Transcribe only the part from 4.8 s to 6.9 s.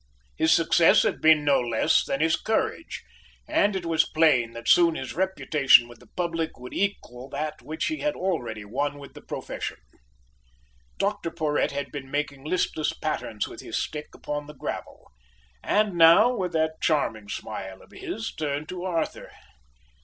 his reputation with the public would